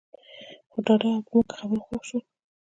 خو 0.71 0.77
ډاډه 0.85 1.09
او 1.11 1.19
په 1.21 1.27
زموږ 1.31 1.47
خبرو 1.57 1.83
خوښ 1.85 2.01
شول. 2.09 2.23